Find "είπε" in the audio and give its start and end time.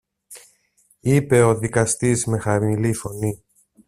0.99-1.41